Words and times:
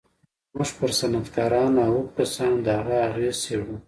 موږ 0.55 0.69
پر 0.77 0.91
صنعتکارانو 0.99 1.77
او 1.87 1.93
هغو 1.93 2.01
کسانو 2.15 2.57
د 2.65 2.67
هغه 2.77 2.95
اغېز 3.09 3.35
څېړو 3.43 3.75